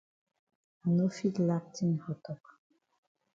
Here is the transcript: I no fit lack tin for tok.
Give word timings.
I 0.85 0.87
no 0.95 1.05
fit 1.17 1.35
lack 1.49 1.65
tin 1.75 1.91
for 2.03 2.15
tok. 2.25 2.43